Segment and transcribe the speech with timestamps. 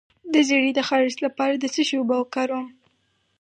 [0.33, 2.67] د زیړي د خارښ لپاره د څه شي اوبه وکاروم؟